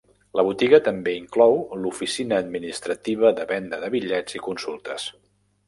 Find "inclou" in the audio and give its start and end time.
1.23-1.59